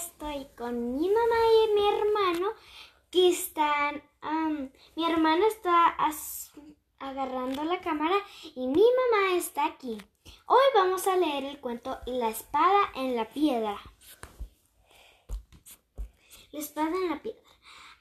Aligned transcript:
estoy 0.00 0.46
con 0.56 0.94
mi 0.96 1.08
mamá 1.10 1.40
y 1.62 1.74
mi 1.74 1.88
hermano 1.88 2.48
que 3.10 3.28
están... 3.28 4.02
mi 4.96 5.04
hermano 5.04 5.46
está 5.46 5.94
agarrando 6.98 7.64
la 7.64 7.80
cámara 7.82 8.16
y 8.54 8.66
mi 8.66 8.82
mamá 8.82 9.34
está 9.36 9.66
aquí. 9.66 9.98
Hoy 10.46 10.62
vamos 10.74 11.06
a 11.06 11.16
leer 11.16 11.44
el 11.44 11.60
cuento 11.60 11.98
La 12.06 12.30
espada 12.30 12.90
en 12.94 13.14
la 13.14 13.28
piedra. 13.28 13.76
La 16.52 16.60
espada 16.60 16.96
en 16.96 17.10
la 17.10 17.20
piedra. 17.20 17.42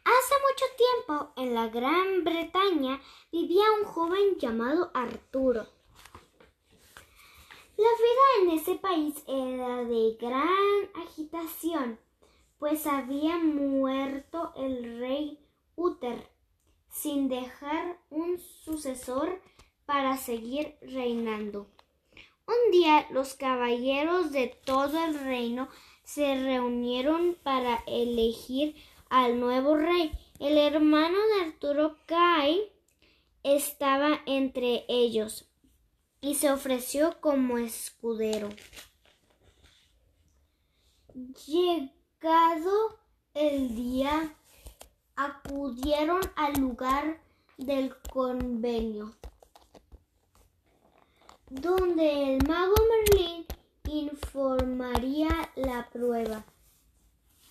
Hace 0.05 0.35
mucho 0.47 0.65
tiempo, 0.77 1.33
en 1.35 1.53
la 1.53 1.67
Gran 1.67 2.23
Bretaña, 2.23 3.01
vivía 3.29 3.65
un 3.77 3.85
joven 3.85 4.37
llamado 4.39 4.89
Arturo. 4.93 5.67
La 7.79 7.85
vida 7.85 8.51
en 8.51 8.59
ese 8.59 8.75
país 8.75 9.23
era 9.25 9.85
de 9.85 10.17
gran 10.19 11.07
agitación, 11.07 11.97
pues 12.57 12.85
había 12.85 13.37
muerto 13.37 14.51
el 14.57 14.99
rey 14.99 15.39
Uther, 15.77 16.29
sin 16.91 17.29
dejar 17.29 17.97
un 18.09 18.37
sucesor 18.37 19.41
para 19.85 20.17
seguir 20.17 20.75
reinando. 20.81 21.67
Un 22.45 22.71
día 22.73 23.07
los 23.11 23.35
caballeros 23.35 24.33
de 24.33 24.47
todo 24.65 25.01
el 25.05 25.17
reino 25.17 25.69
se 26.03 26.35
reunieron 26.35 27.37
para 27.43 27.81
elegir 27.87 28.75
al 29.09 29.39
nuevo 29.39 29.77
rey. 29.77 30.11
El 30.41 30.57
hermano 30.57 31.17
de 31.17 31.45
Arturo 31.45 31.95
Kai 32.07 32.61
estaba 33.43 34.19
entre 34.25 34.83
ellos, 34.89 35.49
y 36.21 36.35
se 36.35 36.51
ofreció 36.51 37.19
como 37.21 37.57
escudero. 37.57 38.49
Llegado 41.45 42.99
el 43.33 43.75
día, 43.75 44.35
acudieron 45.15 46.21
al 46.35 46.53
lugar 46.53 47.19
del 47.57 47.93
convenio, 48.11 49.13
donde 51.49 52.35
el 52.35 52.47
mago 52.47 52.75
Merlín 52.89 53.45
informaría 53.85 55.29
la 55.55 55.89
prueba 55.89 56.45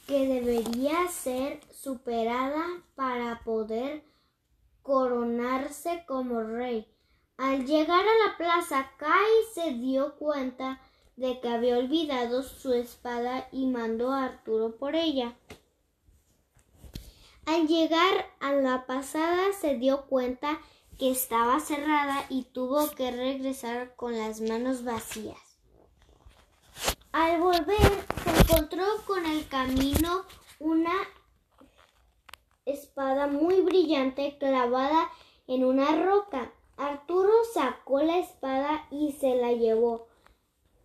que 0.07 0.27
debería 0.27 1.07
ser 1.09 1.61
superada 1.71 2.65
para 2.95 3.43
poder 3.45 4.03
coronarse 4.83 6.05
como 6.07 6.43
rey. 6.43 6.58
Al 7.39 7.67
llegar 7.67 8.05
a 8.05 8.27
la 8.27 8.37
plaza, 8.37 8.91
Kai 8.99 9.31
se 9.55 9.71
dio 9.75 10.17
cuenta 10.17 10.81
de 11.15 11.41
que 11.41 11.49
había 11.49 11.79
olvidado 11.79 12.43
su 12.43 12.73
espada 12.73 13.49
y 13.53 13.67
mandó 13.67 14.13
a 14.13 14.25
Arturo 14.25 14.77
por 14.77 14.97
ella. 14.97 15.37
Al 17.47 17.69
llegar 17.69 18.27
a 18.41 18.53
la 18.53 18.87
pasada 18.87 19.53
se 19.59 19.77
dio 19.77 20.07
cuenta 20.07 20.59
que 20.99 21.13
estaba 21.13 21.61
cerrada 21.61 22.27
y 22.29 22.43
tuvo 22.43 22.91
que 22.91 23.13
regresar 23.13 23.95
con 23.95 24.19
las 24.19 24.41
manos 24.41 24.83
vacías. 24.83 25.39
Al 27.13 27.41
volver 27.41 28.05
encontró 28.41 28.85
con 29.07 29.25
el 29.25 29.47
camino 29.47 30.25
una 30.59 30.93
espada 32.67 33.29
muy 33.29 33.61
brillante 33.61 34.37
clavada 34.39 35.09
en 35.47 35.65
una 35.65 36.05
roca. 36.05 36.53
Arturo 36.79 37.33
sacó 37.53 38.03
la 38.03 38.19
espada 38.19 38.87
y 38.91 39.13
se 39.13 39.35
la 39.35 39.53
llevó 39.53 40.07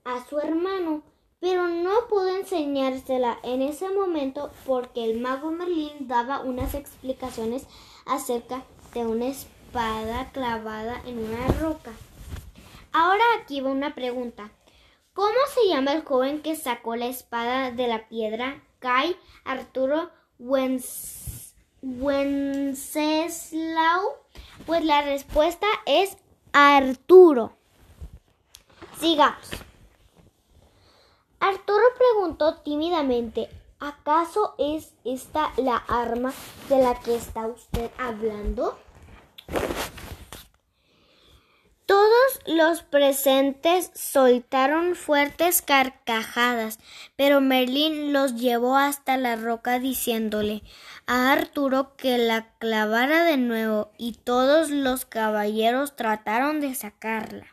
a 0.04 0.26
su 0.26 0.40
hermano, 0.40 1.04
pero 1.40 1.68
no 1.68 2.08
pudo 2.10 2.36
enseñársela 2.36 3.38
en 3.44 3.62
ese 3.62 3.90
momento 3.90 4.52
porque 4.66 5.06
el 5.06 5.20
mago 5.20 5.52
Merlín 5.52 6.08
daba 6.08 6.42
unas 6.42 6.74
explicaciones 6.74 7.68
acerca 8.08 8.64
de 8.94 9.06
una 9.06 9.28
espada 9.28 10.32
clavada 10.32 11.00
en 11.06 11.20
una 11.20 11.48
roca. 11.60 11.92
Ahora 12.92 13.24
aquí 13.40 13.62
va 13.62 13.70
una 13.70 13.94
pregunta. 13.94 14.52
¿Cómo 15.14 15.38
se 15.54 15.68
llama 15.68 15.94
el 15.94 16.04
joven 16.04 16.42
que 16.42 16.56
sacó 16.56 16.96
la 16.96 17.06
espada 17.06 17.70
de 17.70 17.88
la 17.88 18.08
piedra? 18.08 18.64
Kai 18.80 19.16
Arturo 19.46 20.10
Wenceslau 21.84 23.44
pues 24.66 24.84
la 24.86 25.02
respuesta 25.02 25.68
es 25.86 26.16
Arturo. 26.54 27.54
Sigamos. 29.00 29.50
Arturo 31.40 31.84
preguntó 31.98 32.56
tímidamente, 32.62 33.50
¿acaso 33.80 34.56
es 34.58 34.94
esta 35.04 35.52
la 35.58 35.76
arma 35.76 36.34
de 36.70 36.78
la 36.78 36.98
que 37.02 37.16
está 37.16 37.48
usted 37.48 37.92
hablando? 37.98 38.78
Todos 41.86 42.33
los 42.46 42.84
presentes 42.84 43.92
soltaron 43.96 44.96
fuertes 44.96 45.62
carcajadas, 45.62 46.80
pero 47.16 47.42
Merlín 47.42 48.14
los 48.14 48.36
llevó 48.36 48.78
hasta 48.78 49.18
la 49.18 49.36
roca 49.36 49.80
diciéndole 49.80 50.64
a 51.06 51.32
Arturo 51.32 51.96
que 51.96 52.18
la 52.18 52.54
clavara 52.60 53.24
de 53.24 53.38
nuevo 53.38 53.92
y 53.98 54.14
todos 54.14 54.70
los 54.70 55.06
caballeros 55.06 55.96
trataron 55.96 56.60
de 56.62 56.76
sacarla. 56.76 57.48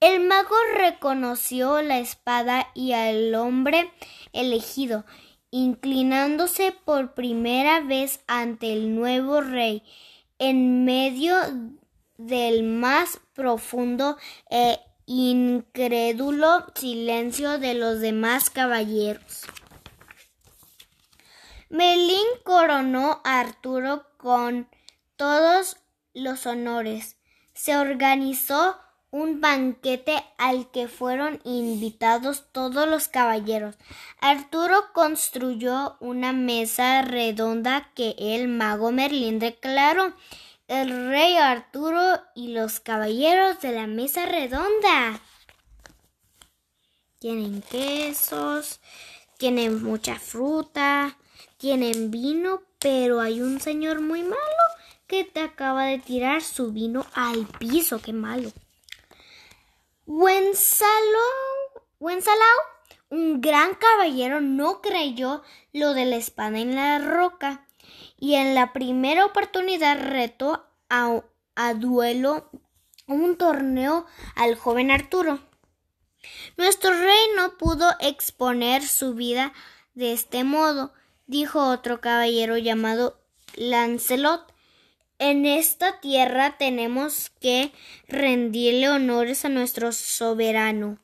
El 0.00 0.26
mago 0.26 0.56
reconoció 0.76 1.80
la 1.82 1.98
espada 1.98 2.68
y 2.74 2.92
al 2.92 3.34
hombre 3.34 3.90
elegido, 4.32 5.06
inclinándose 5.50 6.72
por 6.72 7.14
primera 7.14 7.80
vez 7.80 8.20
ante 8.26 8.72
el 8.72 8.94
nuevo 8.94 9.40
rey 9.40 9.82
en 10.38 10.84
medio 10.84 11.34
del 12.18 12.62
más 12.62 13.20
profundo 13.34 14.16
e 14.50 14.78
incrédulo 15.06 16.66
silencio 16.74 17.58
de 17.58 17.74
los 17.74 18.00
demás 18.00 18.50
caballeros. 18.50 19.44
Melín 21.68 22.26
coronó 22.44 23.20
a 23.24 23.40
Arturo 23.40 24.06
con 24.16 24.68
todos 25.16 25.76
los 26.14 26.46
honores. 26.46 27.16
Se 27.54 27.76
organizó 27.76 28.78
un 29.10 29.40
banquete 29.40 30.24
al 30.36 30.70
que 30.70 30.88
fueron 30.88 31.40
invitados 31.44 32.44
todos 32.52 32.88
los 32.88 33.08
caballeros. 33.08 33.76
Arturo 34.20 34.92
construyó 34.92 35.96
una 36.00 36.32
mesa 36.32 37.02
redonda 37.02 37.90
que 37.94 38.14
el 38.18 38.48
mago 38.48 38.92
Merlín 38.92 39.38
declaró 39.38 40.14
el 40.68 41.08
rey 41.08 41.36
Arturo 41.36 42.20
y 42.34 42.48
los 42.48 42.80
caballeros 42.80 43.60
de 43.60 43.72
la 43.72 43.86
mesa 43.86 44.26
redonda. 44.26 45.20
Tienen 47.18 47.62
quesos, 47.62 48.80
tienen 49.38 49.82
mucha 49.82 50.18
fruta, 50.18 51.16
tienen 51.56 52.10
vino, 52.10 52.62
pero 52.78 53.20
hay 53.20 53.40
un 53.40 53.60
señor 53.60 54.00
muy 54.00 54.22
malo 54.22 54.36
que 55.06 55.24
te 55.24 55.40
acaba 55.40 55.84
de 55.84 55.98
tirar 55.98 56.42
su 56.42 56.72
vino 56.72 57.06
al 57.14 57.46
piso. 57.58 58.00
¡Qué 58.00 58.12
malo! 58.12 58.52
Wensalao, 60.06 61.00
un 63.08 63.40
gran 63.40 63.74
caballero, 63.74 64.40
no 64.40 64.80
creyó 64.80 65.42
lo 65.72 65.94
de 65.94 66.06
la 66.06 66.16
espada 66.16 66.58
en 66.58 66.74
la 66.74 66.98
roca 66.98 67.65
y 68.18 68.34
en 68.34 68.54
la 68.54 68.72
primera 68.72 69.24
oportunidad 69.24 69.98
retó 69.98 70.66
a, 70.88 71.22
a 71.54 71.74
duelo 71.74 72.50
un 73.06 73.36
torneo 73.36 74.06
al 74.34 74.56
joven 74.56 74.90
Arturo. 74.90 75.40
Nuestro 76.56 76.90
rey 76.90 77.20
no 77.36 77.56
pudo 77.56 77.88
exponer 78.00 78.82
su 78.86 79.14
vida 79.14 79.52
de 79.94 80.12
este 80.12 80.44
modo, 80.44 80.92
dijo 81.26 81.70
otro 81.70 82.00
caballero 82.00 82.56
llamado 82.58 83.20
Lancelot. 83.54 84.52
En 85.18 85.46
esta 85.46 86.00
tierra 86.00 86.56
tenemos 86.58 87.30
que 87.40 87.72
rendirle 88.06 88.90
honores 88.90 89.44
a 89.44 89.48
nuestro 89.48 89.92
soberano. 89.92 90.98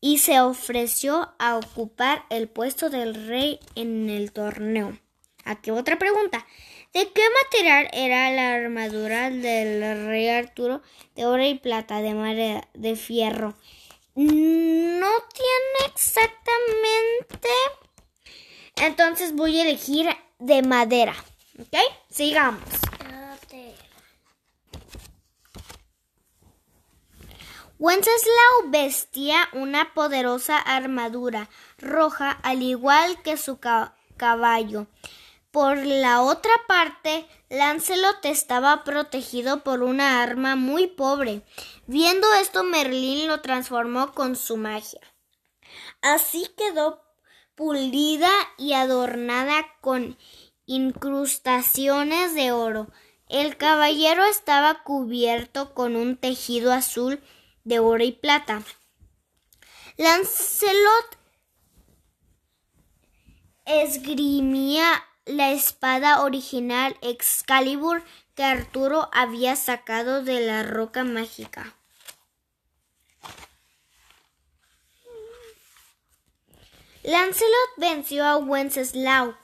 Y 0.00 0.18
se 0.18 0.40
ofreció 0.40 1.34
a 1.38 1.58
ocupar 1.58 2.24
el 2.30 2.48
puesto 2.48 2.88
del 2.88 3.26
rey 3.26 3.60
en 3.74 4.08
el 4.08 4.32
torneo. 4.32 4.98
Aquí 5.50 5.72
otra 5.72 5.98
pregunta. 5.98 6.46
¿De 6.92 7.10
qué 7.12 7.22
material 7.42 7.90
era 7.92 8.30
la 8.30 8.54
armadura 8.54 9.30
del 9.30 10.06
rey 10.06 10.28
Arturo? 10.28 10.80
De 11.16 11.26
oro 11.26 11.44
y 11.44 11.58
plata, 11.58 12.00
de 12.02 12.14
madera, 12.14 12.68
de 12.74 12.94
fierro. 12.94 13.54
No 14.14 15.10
tiene 15.34 15.92
exactamente. 15.92 17.48
Entonces 18.76 19.34
voy 19.34 19.58
a 19.58 19.62
elegir 19.62 20.08
de 20.38 20.62
madera. 20.62 21.16
¿Ok? 21.58 21.76
Sigamos. 22.08 22.62
Wenceslao 27.80 28.68
vestía 28.68 29.48
una 29.54 29.94
poderosa 29.94 30.58
armadura 30.58 31.48
roja 31.78 32.30
al 32.30 32.62
igual 32.62 33.20
que 33.22 33.36
su 33.36 33.58
caballo. 34.16 34.86
Por 35.50 35.84
la 35.84 36.22
otra 36.22 36.52
parte, 36.68 37.26
Lancelot 37.48 38.24
estaba 38.24 38.84
protegido 38.84 39.64
por 39.64 39.82
una 39.82 40.22
arma 40.22 40.54
muy 40.54 40.86
pobre. 40.86 41.42
Viendo 41.86 42.32
esto, 42.34 42.62
Merlín 42.62 43.26
lo 43.26 43.40
transformó 43.40 44.12
con 44.12 44.36
su 44.36 44.56
magia. 44.56 45.00
Así 46.02 46.46
quedó 46.56 47.02
pulida 47.56 48.30
y 48.58 48.74
adornada 48.74 49.66
con 49.80 50.16
incrustaciones 50.66 52.34
de 52.34 52.52
oro. 52.52 52.86
El 53.28 53.56
caballero 53.56 54.24
estaba 54.24 54.84
cubierto 54.84 55.74
con 55.74 55.96
un 55.96 56.16
tejido 56.16 56.72
azul 56.72 57.20
de 57.64 57.80
oro 57.80 58.04
y 58.04 58.12
plata. 58.12 58.62
Lancelot 59.96 61.18
esgrimía 63.66 65.04
la 65.30 65.52
espada 65.52 66.22
original 66.22 66.96
Excalibur 67.02 68.02
que 68.34 68.44
Arturo 68.44 69.08
había 69.12 69.56
sacado 69.56 70.22
de 70.22 70.40
la 70.40 70.62
roca 70.62 71.04
mágica. 71.04 71.74
Lancelot 77.02 77.70
venció 77.78 78.24
a 78.24 78.36
Wenceslao, 78.36 79.36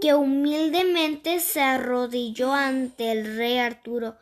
que 0.00 0.14
humildemente 0.14 1.40
se 1.40 1.62
arrodilló 1.62 2.52
ante 2.52 3.10
el 3.10 3.36
rey 3.36 3.58
Arturo 3.58 4.16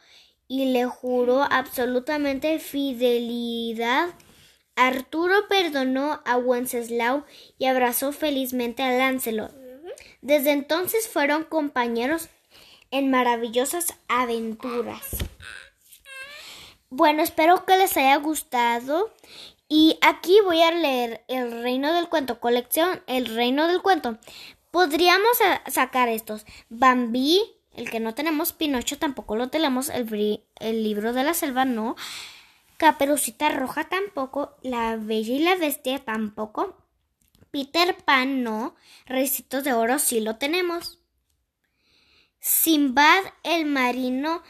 y 0.46 0.72
le 0.72 0.86
juró 0.86 1.42
absolutamente 1.42 2.58
fidelidad 2.58 4.10
Arturo 4.80 5.46
perdonó 5.46 6.22
a 6.24 6.38
Wenceslao 6.38 7.26
y 7.58 7.66
abrazó 7.66 8.12
felizmente 8.12 8.82
a 8.82 8.90
Lancelot. 8.92 9.59
Desde 10.22 10.52
entonces 10.52 11.08
fueron 11.08 11.44
compañeros 11.44 12.28
en 12.90 13.10
maravillosas 13.10 13.94
aventuras. 14.08 15.16
Bueno, 16.88 17.22
espero 17.22 17.64
que 17.64 17.76
les 17.76 17.96
haya 17.96 18.16
gustado. 18.16 19.12
Y 19.68 19.98
aquí 20.02 20.36
voy 20.44 20.62
a 20.62 20.72
leer 20.72 21.24
El 21.28 21.62
Reino 21.62 21.92
del 21.92 22.08
Cuento, 22.08 22.40
colección 22.40 23.02
El 23.06 23.26
Reino 23.26 23.68
del 23.68 23.82
Cuento. 23.82 24.18
Podríamos 24.72 25.38
sacar 25.68 26.08
estos. 26.08 26.44
Bambi, 26.68 27.40
el 27.74 27.88
que 27.88 28.00
no 28.00 28.14
tenemos, 28.14 28.52
Pinocho 28.52 28.98
tampoco 28.98 29.36
lo 29.36 29.48
tenemos, 29.48 29.88
el, 29.88 30.42
el 30.58 30.82
libro 30.82 31.12
de 31.12 31.22
la 31.22 31.34
selva 31.34 31.64
no. 31.64 31.94
Caperucita 32.78 33.50
Roja 33.50 33.88
tampoco, 33.88 34.56
La 34.62 34.96
Bella 34.96 35.34
y 35.34 35.38
la 35.40 35.54
Bestia 35.54 35.98
tampoco, 36.00 36.74
Peter 37.50 37.96
Pan 38.04 38.42
no, 38.42 38.74
Recitos 39.06 39.64
de 39.64 39.72
Oro 39.72 39.98
sí 39.98 40.20
lo 40.20 40.36
tenemos. 40.36 40.98
Simbad 42.40 43.22
el 43.42 43.66
Marino 43.66 44.42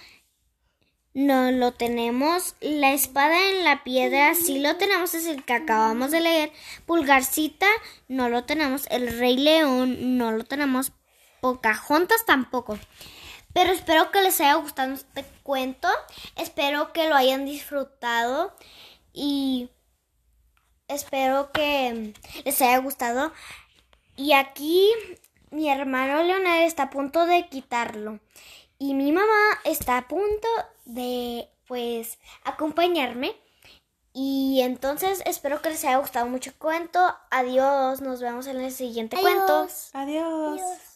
no 1.12 1.50
lo 1.50 1.72
tenemos. 1.72 2.54
La 2.60 2.92
espada 2.92 3.50
en 3.50 3.64
la 3.64 3.82
piedra 3.82 4.34
sí 4.34 4.58
lo 4.58 4.76
tenemos, 4.76 5.14
es 5.14 5.26
el 5.26 5.44
que 5.44 5.54
acabamos 5.54 6.10
de 6.10 6.20
leer. 6.20 6.52
Pulgarcita 6.86 7.66
no 8.08 8.28
lo 8.28 8.44
tenemos. 8.44 8.86
El 8.90 9.18
Rey 9.18 9.36
León 9.36 10.18
no 10.18 10.32
lo 10.32 10.44
tenemos. 10.44 10.92
Pocahontas 11.40 12.24
tampoco. 12.26 12.78
Pero 13.52 13.72
espero 13.72 14.10
que 14.12 14.22
les 14.22 14.40
haya 14.40 14.54
gustado 14.54 14.92
este 14.92 15.24
cuento. 15.42 15.88
Espero 16.36 16.92
que 16.92 17.08
lo 17.08 17.16
hayan 17.16 17.44
disfrutado. 17.44 18.54
Y 19.12 19.70
espero 20.90 21.50
que 21.52 22.12
les 22.44 22.62
haya 22.62 22.78
gustado. 22.78 23.32
Y 24.16 24.32
aquí 24.32 24.90
mi 25.50 25.70
hermano 25.70 26.22
Leonel 26.22 26.64
está 26.64 26.84
a 26.84 26.90
punto 26.90 27.26
de 27.26 27.48
quitarlo. 27.48 28.20
Y 28.78 28.94
mi 28.94 29.12
mamá 29.12 29.60
está 29.64 29.98
a 29.98 30.08
punto 30.08 30.48
de, 30.84 31.48
pues, 31.66 32.18
acompañarme. 32.44 33.36
Y 34.12 34.60
entonces 34.62 35.22
espero 35.26 35.62
que 35.62 35.70
les 35.70 35.84
haya 35.84 35.98
gustado 35.98 36.26
mucho 36.26 36.50
el 36.50 36.56
cuento. 36.56 37.14
Adiós, 37.30 38.00
nos 38.00 38.20
vemos 38.20 38.46
en 38.46 38.60
el 38.60 38.72
siguiente 38.72 39.16
cuento. 39.20 39.68
Adiós. 39.92 40.89